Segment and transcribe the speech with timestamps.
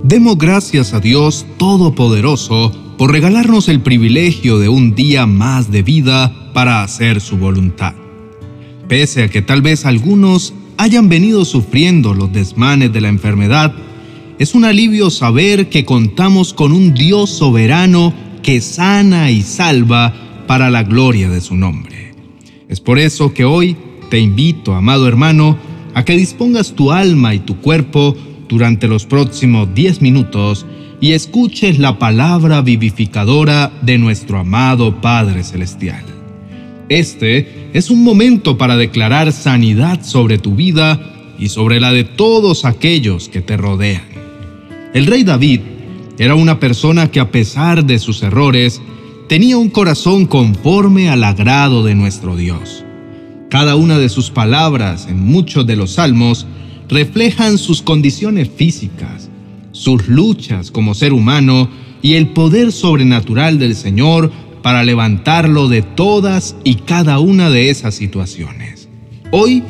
[0.03, 6.33] Demos gracias a Dios Todopoderoso por regalarnos el privilegio de un día más de vida
[6.55, 7.93] para hacer su voluntad.
[8.89, 13.75] Pese a que tal vez algunos hayan venido sufriendo los desmanes de la enfermedad,
[14.39, 20.15] es un alivio saber que contamos con un Dios soberano que sana y salva
[20.47, 22.15] para la gloria de su nombre.
[22.69, 23.77] Es por eso que hoy
[24.11, 25.59] te invito, amado hermano,
[25.95, 28.17] a que dispongas tu alma y tu cuerpo
[28.49, 30.67] durante los próximos 10 minutos
[31.01, 36.05] y escuches la palabra vivificadora de nuestro amado Padre Celestial.
[36.89, 42.65] Este es un momento para declarar sanidad sobre tu vida y sobre la de todos
[42.65, 44.08] aquellos que te rodean.
[44.95, 45.61] El rey David
[46.19, 48.81] era una persona que a pesar de sus errores,
[49.29, 52.85] tenía un corazón conforme al agrado de nuestro Dios.
[53.51, 56.47] Cada una de sus palabras en muchos de los salmos
[56.89, 59.29] reflejan sus condiciones físicas,
[59.73, 61.69] sus luchas como ser humano
[62.01, 67.95] y el poder sobrenatural del Señor para levantarlo de todas y cada una de esas
[67.95, 68.89] situaciones.
[69.33, 69.63] Hoy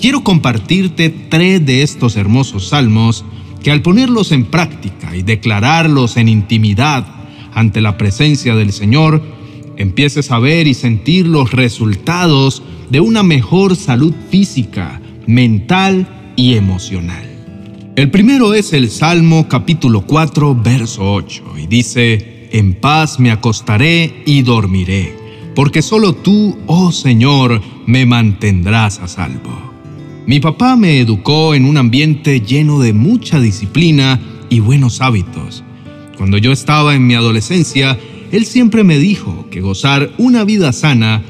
[0.00, 3.24] quiero compartirte tres de estos hermosos salmos
[3.62, 7.06] que al ponerlos en práctica y declararlos en intimidad
[7.54, 9.22] ante la presencia del Señor,
[9.76, 17.28] empieces a ver y sentir los resultados de una mejor salud física, mental y emocional.
[17.94, 24.22] El primero es el Salmo capítulo 4, verso 8, y dice, En paz me acostaré
[24.24, 25.14] y dormiré,
[25.54, 29.71] porque solo tú, oh Señor, me mantendrás a salvo.
[30.24, 34.20] Mi papá me educó en un ambiente lleno de mucha disciplina
[34.50, 35.64] y buenos hábitos.
[36.16, 37.98] Cuando yo estaba en mi adolescencia,
[38.30, 41.22] él siempre me dijo que gozar una vida sana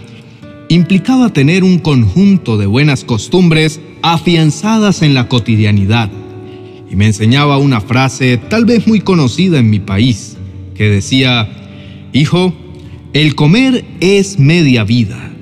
[0.68, 6.10] implicaba tener un conjunto de buenas costumbres afianzadas en la cotidianidad.
[6.90, 10.36] Y me enseñaba una frase tal vez muy conocida en mi país,
[10.74, 11.48] que decía,
[12.12, 12.52] Hijo,
[13.14, 15.32] el comer es media vida,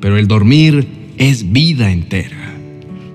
[0.00, 0.86] pero el dormir
[1.18, 2.45] es vida entera.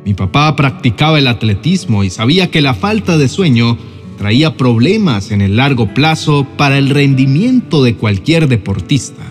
[0.06, 3.78] Mi papá practicaba el atletismo y sabía que la falta de sueño
[4.18, 9.24] traía problemas en el largo plazo para el rendimiento de cualquier deportista.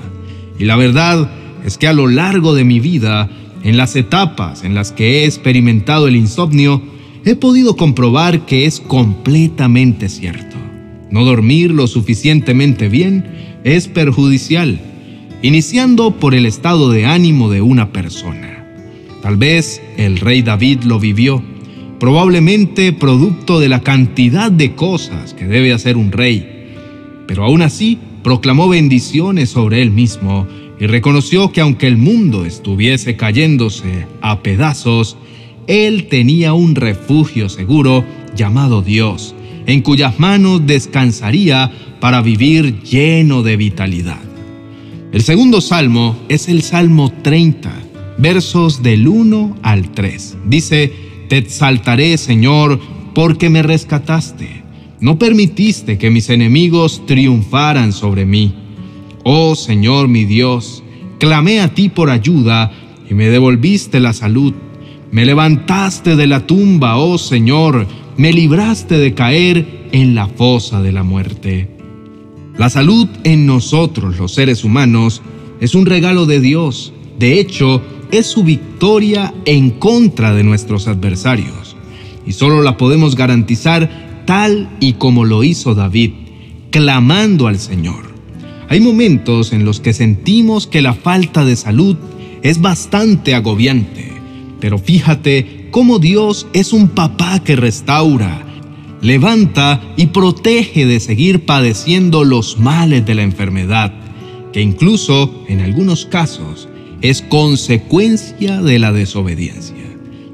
[0.59, 1.31] Y la verdad
[1.65, 3.29] es que a lo largo de mi vida
[3.63, 6.83] en las etapas en las que he experimentado el insomnio,
[7.25, 10.57] he podido comprobar que es completamente cierto.
[11.11, 14.81] No dormir lo suficientemente bien es perjudicial,
[15.43, 18.59] iniciando por el estado de ánimo de una persona.
[19.31, 21.41] Tal vez el rey David lo vivió,
[22.01, 26.75] probablemente producto de la cantidad de cosas que debe hacer un rey,
[27.29, 30.49] pero aún así proclamó bendiciones sobre él mismo
[30.81, 35.17] y reconoció que aunque el mundo estuviese cayéndose a pedazos,
[35.69, 38.05] él tenía un refugio seguro
[38.35, 41.71] llamado Dios, en cuyas manos descansaría
[42.01, 44.19] para vivir lleno de vitalidad.
[45.13, 50.38] El segundo salmo es el Salmo 30, versos del 1 al 3.
[50.47, 50.93] Dice,
[51.28, 52.81] Te exaltaré, Señor,
[53.15, 54.62] porque me rescataste.
[55.00, 58.54] No permitiste que mis enemigos triunfaran sobre mí.
[59.25, 60.82] Oh Señor mi Dios,
[61.19, 62.71] clamé a ti por ayuda
[63.09, 64.53] y me devolviste la salud.
[65.10, 70.92] Me levantaste de la tumba, oh Señor, me libraste de caer en la fosa de
[70.92, 71.69] la muerte.
[72.56, 75.22] La salud en nosotros, los seres humanos,
[75.60, 76.92] es un regalo de Dios.
[77.19, 77.82] De hecho,
[78.12, 81.76] es su victoria en contra de nuestros adversarios.
[82.26, 86.12] Y solo la podemos garantizar tal y como lo hizo David,
[86.71, 88.10] clamando al Señor.
[88.69, 91.97] Hay momentos en los que sentimos que la falta de salud
[92.43, 94.12] es bastante agobiante,
[94.60, 98.47] pero fíjate cómo Dios es un papá que restaura,
[99.03, 103.92] levanta y protege de seguir padeciendo los males de la enfermedad,
[104.53, 106.68] que incluso en algunos casos
[107.03, 109.77] es consecuencia de la desobediencia.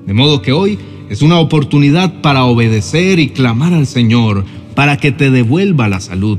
[0.07, 0.79] De modo que hoy
[1.11, 6.39] es una oportunidad para obedecer y clamar al Señor para que te devuelva la salud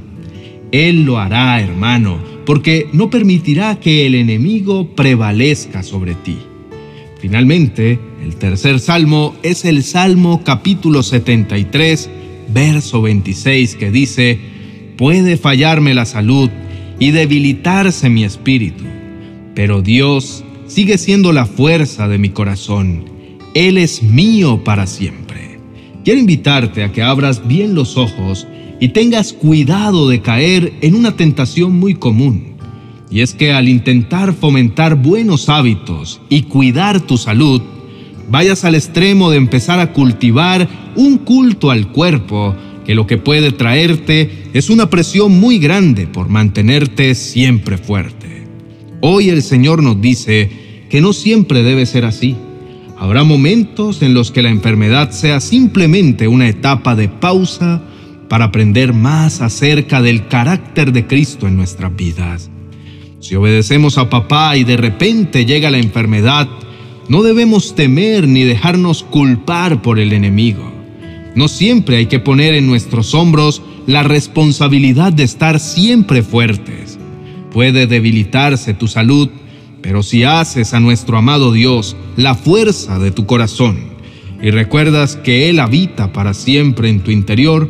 [0.72, 6.38] él lo hará, hermano, porque no permitirá que el enemigo prevalezca sobre ti.
[7.20, 12.10] Finalmente, el tercer salmo es el Salmo capítulo 73,
[12.54, 14.40] verso 26, que dice,
[14.98, 16.50] Puede fallarme la salud
[17.00, 18.84] y debilitarse mi espíritu,
[19.58, 23.06] pero Dios sigue siendo la fuerza de mi corazón.
[23.56, 25.60] Él es mío para siempre.
[26.06, 28.46] Quiero invitarte a que abras bien los ojos
[28.80, 32.54] y tengas cuidado de caer en una tentación muy común.
[33.10, 37.60] Y es que al intentar fomentar buenos hábitos y cuidar tu salud,
[38.30, 42.56] vayas al extremo de empezar a cultivar un culto al cuerpo
[42.86, 48.37] que lo que puede traerte es una presión muy grande por mantenerte siempre fuerte.
[49.10, 50.50] Hoy el Señor nos dice
[50.90, 52.36] que no siempre debe ser así.
[53.00, 57.82] Habrá momentos en los que la enfermedad sea simplemente una etapa de pausa
[58.28, 62.50] para aprender más acerca del carácter de Cristo en nuestras vidas.
[63.22, 66.50] Si obedecemos a papá y de repente llega la enfermedad,
[67.08, 70.70] no debemos temer ni dejarnos culpar por el enemigo.
[71.34, 76.97] No siempre hay que poner en nuestros hombros la responsabilidad de estar siempre fuertes.
[77.58, 79.30] Puede debilitarse tu salud,
[79.82, 83.80] pero si haces a nuestro amado Dios la fuerza de tu corazón
[84.40, 87.68] y recuerdas que Él habita para siempre en tu interior,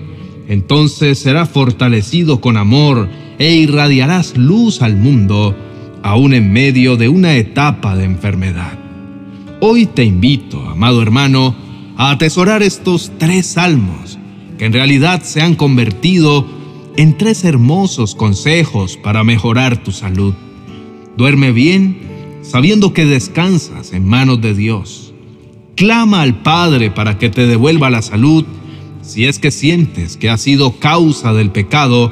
[0.50, 3.08] entonces serás fortalecido con amor
[3.40, 5.56] e irradiarás luz al mundo,
[6.04, 8.78] aún en medio de una etapa de enfermedad.
[9.62, 11.56] Hoy te invito, amado hermano,
[11.96, 14.20] a atesorar estos tres salmos,
[14.58, 16.57] que en realidad se han convertido
[16.98, 20.34] en tres hermosos consejos para mejorar tu salud.
[21.16, 22.00] Duerme bien,
[22.42, 25.14] sabiendo que descansas en manos de Dios.
[25.76, 28.46] Clama al Padre para que te devuelva la salud
[29.04, 32.12] si es que sientes que ha sido causa del pecado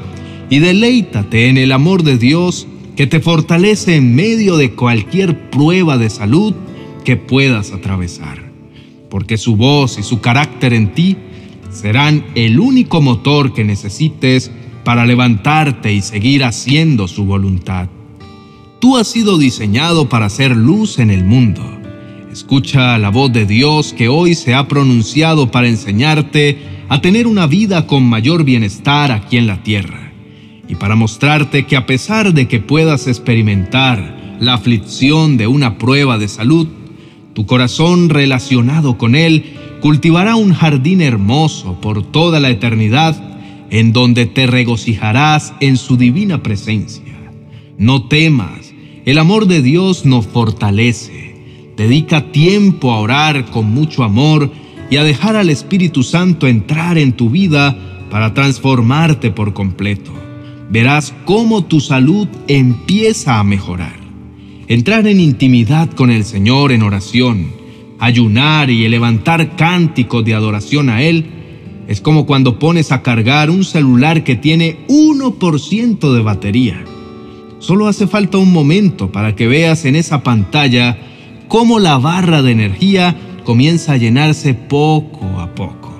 [0.51, 5.97] y deleítate en el amor de Dios que te fortalece en medio de cualquier prueba
[5.97, 6.53] de salud
[7.03, 8.51] que puedas atravesar,
[9.09, 11.17] porque su voz y su carácter en ti
[11.71, 14.51] serán el único motor que necesites
[14.85, 17.89] para levantarte y seguir haciendo su voluntad.
[18.79, 21.63] Tú has sido diseñado para ser luz en el mundo.
[22.31, 27.47] Escucha la voz de Dios que hoy se ha pronunciado para enseñarte a tener una
[27.47, 30.11] vida con mayor bienestar aquí en la tierra
[30.67, 36.17] y para mostrarte que a pesar de que puedas experimentar la aflicción de una prueba
[36.19, 36.67] de salud,
[37.33, 39.45] tu corazón relacionado con Él
[39.81, 43.34] cultivará un jardín hermoso por toda la eternidad
[43.69, 47.15] en donde te regocijarás en su divina presencia.
[47.77, 48.73] No temas,
[49.05, 51.73] el amor de Dios nos fortalece.
[51.75, 54.51] Dedica tiempo a orar con mucho amor
[54.89, 57.77] y a dejar al Espíritu Santo entrar en tu vida
[58.09, 60.11] para transformarte por completo.
[60.69, 64.05] Verás cómo tu salud empieza a mejorar
[64.67, 67.47] entrar en intimidad con el Señor en oración,
[67.99, 71.25] ayunar y levantar cánticos de adoración a Él,
[71.87, 76.83] es como cuando pones a cargar un celular que tiene 1% de batería.
[77.59, 80.97] Solo hace falta un momento para que veas en esa pantalla
[81.47, 85.93] cómo la barra de energía comienza a llenarse poco a poco.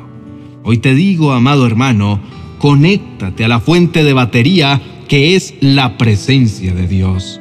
[0.64, 2.20] Hoy te digo, amado hermano,
[2.58, 7.40] conéctate a la fuente de batería que es la presencia de Dios.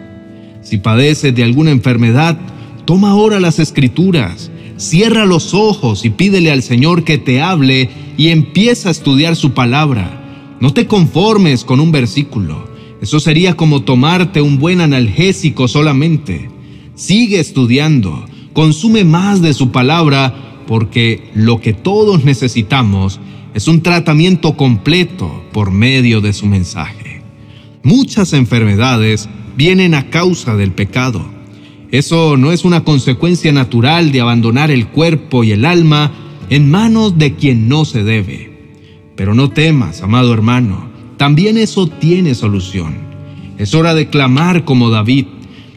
[0.62, 2.38] Si padeces de alguna enfermedad,
[2.85, 8.29] toma ahora las escrituras, cierra los ojos y pídele al Señor que te hable y
[8.29, 10.56] empieza a estudiar su palabra.
[10.61, 12.69] No te conformes con un versículo.
[13.00, 16.49] Eso sería como tomarte un buen analgésico solamente.
[16.94, 23.20] Sigue estudiando, consume más de su palabra, porque lo que todos necesitamos
[23.53, 27.23] es un tratamiento completo por medio de su mensaje.
[27.82, 31.25] Muchas enfermedades vienen a causa del pecado.
[31.94, 36.10] Eso no es una consecuencia natural de abandonar el cuerpo y el alma
[36.51, 38.51] en manos de quien no se debe.
[39.15, 42.96] Pero no temas, amado hermano, también eso tiene solución.
[43.58, 45.27] Es hora de clamar como David.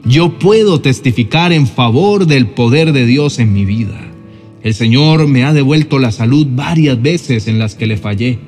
[0.05, 4.01] Yo puedo testificar en favor del poder de Dios en mi vida.
[4.63, 8.39] El Señor me ha devuelto la salud varias veces en las que le fallé.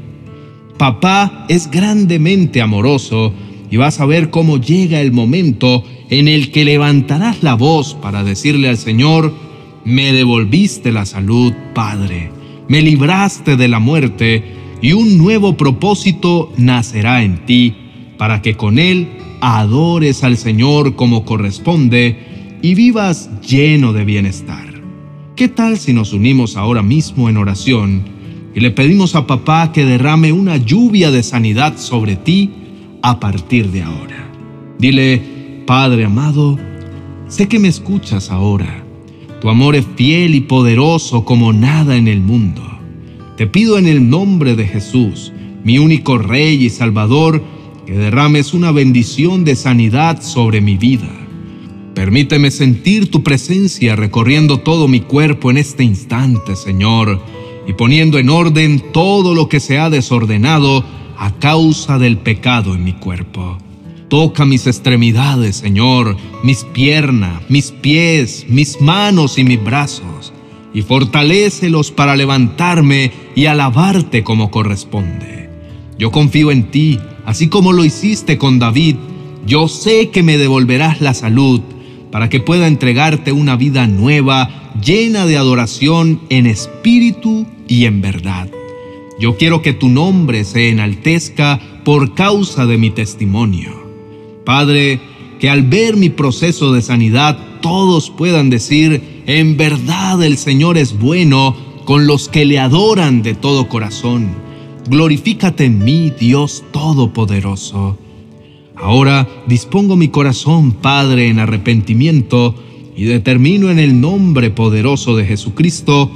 [0.79, 3.31] Papá es grandemente amoroso
[3.69, 8.23] y vas a ver cómo llega el momento en el que levantarás la voz para
[8.23, 9.33] decirle al Señor,
[9.85, 12.31] me devolviste la salud, Padre,
[12.67, 14.43] me libraste de la muerte
[14.81, 17.75] y un nuevo propósito nacerá en ti
[18.17, 19.07] para que con él
[19.41, 24.81] adores al Señor como corresponde y vivas lleno de bienestar.
[25.35, 28.03] ¿Qué tal si nos unimos ahora mismo en oración
[28.53, 32.51] y le pedimos a papá que derrame una lluvia de sanidad sobre ti
[33.01, 34.29] a partir de ahora.
[34.77, 35.38] Dile,
[35.69, 36.57] Padre amado,
[37.27, 38.83] sé que me escuchas ahora.
[39.39, 42.63] Tu amor es fiel y poderoso como nada en el mundo.
[43.38, 45.31] Te pido en el nombre de Jesús,
[45.63, 47.43] mi único Rey y Salvador,
[47.85, 51.11] que derrames una bendición de sanidad sobre mi vida.
[51.93, 57.21] Permíteme sentir tu presencia recorriendo todo mi cuerpo en este instante, Señor,
[57.67, 60.83] y poniendo en orden todo lo que se ha desordenado
[61.19, 63.59] a causa del pecado en mi cuerpo.
[64.09, 70.33] Toca mis extremidades, Señor, mis piernas, mis pies, mis manos y mis brazos,
[70.73, 75.49] y fortalécelos para levantarme y alabarte como corresponde.
[75.99, 78.95] Yo confío en ti, así como lo hiciste con David.
[79.45, 81.61] Yo sé que me devolverás la salud
[82.11, 88.49] para que pueda entregarte una vida nueva, llena de adoración en espíritu y en verdad.
[89.19, 93.78] Yo quiero que tu nombre se enaltezca por causa de mi testimonio.
[94.49, 94.99] Padre,
[95.39, 100.97] que al ver mi proceso de sanidad todos puedan decir, en verdad el Señor es
[100.97, 104.29] bueno con los que le adoran de todo corazón.
[104.89, 107.99] Glorifícate en mí, Dios Todopoderoso.
[108.75, 112.55] Ahora dispongo mi corazón, Padre, en arrepentimiento
[112.97, 116.09] y determino en el nombre poderoso de Jesucristo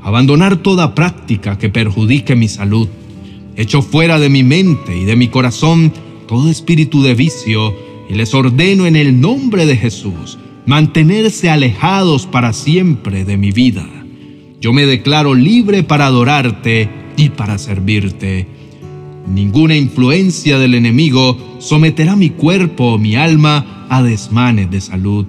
[0.00, 2.86] abandonar toda práctica que perjudique mi salud.
[3.56, 5.92] Echo fuera de mi mente y de mi corazón
[6.30, 7.74] todo espíritu de vicio
[8.08, 13.84] y les ordeno en el nombre de Jesús mantenerse alejados para siempre de mi vida.
[14.60, 18.46] Yo me declaro libre para adorarte y para servirte.
[19.26, 25.26] Ninguna influencia del enemigo someterá mi cuerpo o mi alma a desmanes de salud.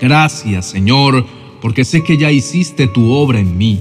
[0.00, 1.24] Gracias, Señor,
[1.62, 3.78] porque sé que ya hiciste tu obra en mí.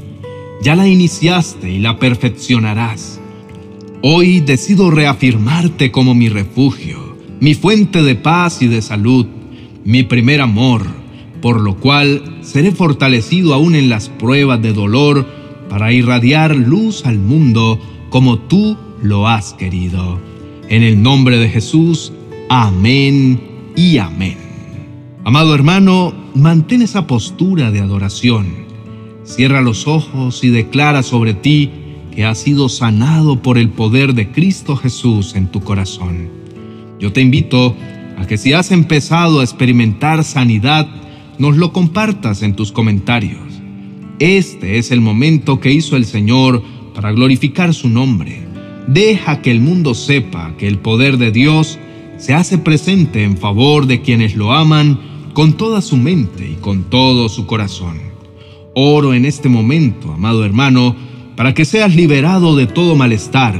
[0.61, 3.18] Ya la iniciaste y la perfeccionarás.
[4.01, 9.25] Hoy decido reafirmarte como mi refugio, mi fuente de paz y de salud,
[9.83, 10.83] mi primer amor,
[11.41, 15.27] por lo cual seré fortalecido aún en las pruebas de dolor
[15.67, 17.77] para irradiar luz al mundo
[18.09, 20.17] como tú lo has querido.
[20.69, 22.13] En el nombre de Jesús,
[22.47, 23.41] amén
[23.75, 24.37] y amén.
[25.25, 28.47] Amado hermano, mantén esa postura de adoración.
[29.25, 31.69] Cierra los ojos y declara sobre ti
[32.19, 36.27] que has sido sanado por el poder de Cristo Jesús en tu corazón.
[36.99, 37.77] Yo te invito
[38.17, 40.85] a que si has empezado a experimentar sanidad,
[41.37, 43.39] nos lo compartas en tus comentarios.
[44.19, 46.61] Este es el momento que hizo el Señor
[46.93, 48.45] para glorificar su nombre.
[48.85, 51.79] Deja que el mundo sepa que el poder de Dios
[52.17, 54.99] se hace presente en favor de quienes lo aman
[55.31, 57.97] con toda su mente y con todo su corazón.
[58.75, 61.07] Oro en este momento, amado hermano,
[61.39, 63.57] para que seas liberado de todo malestar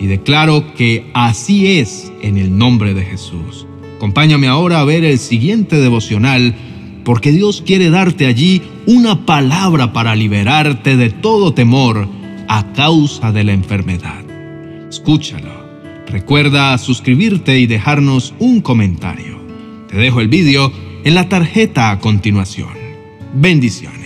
[0.00, 3.64] y declaro que así es en el nombre de Jesús.
[3.94, 6.52] Acompáñame ahora a ver el siguiente devocional
[7.04, 12.08] porque Dios quiere darte allí una palabra para liberarte de todo temor
[12.48, 14.24] a causa de la enfermedad.
[14.88, 15.62] Escúchalo.
[16.08, 19.38] Recuerda suscribirte y dejarnos un comentario.
[19.88, 20.72] Te dejo el vídeo
[21.04, 22.72] en la tarjeta a continuación.
[23.32, 24.01] Bendiciones.